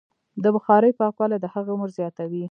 د 0.43 0.45
بخارۍ 0.55 0.91
پاکوالی 0.99 1.37
د 1.41 1.45
هغې 1.53 1.71
عمر 1.75 1.89
زیاتوي. 1.99 2.39